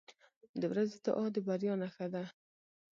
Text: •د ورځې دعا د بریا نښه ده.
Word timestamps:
•د 0.61 0.63
ورځې 0.71 0.97
دعا 1.05 1.25
د 1.35 1.37
بریا 1.47 1.73
نښه 1.81 2.07
ده. 2.13 2.23